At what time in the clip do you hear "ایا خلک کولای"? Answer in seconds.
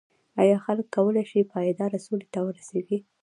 0.41-1.25